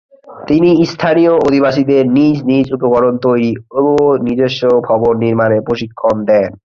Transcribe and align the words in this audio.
তিনি 0.47 0.69
স্থানীয় 0.91 1.33
অধিবাসীদের 1.47 2.03
নিজ 2.17 2.37
নিজ 2.49 2.65
উপকরণ 2.77 3.13
তৈরি 3.25 3.51
ও 3.79 3.83
নিজস্ব 4.27 4.59
ভবন 4.87 5.13
নির্মাণের 5.23 5.61
প্রশিক্ষণ 5.67 6.15
দেন। 6.29 6.49